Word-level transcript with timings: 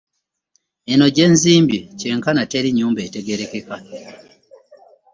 Eno 0.91 1.05
gye 1.15 1.25
nzimbye 1.33 1.79
kyenkana 1.99 2.43
teri 2.51 2.69
nnyumba 2.71 2.99
etegeerekeka. 3.07 3.77